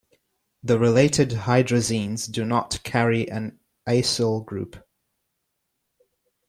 [0.63, 4.83] The related hydrazines do not carry an acyl group.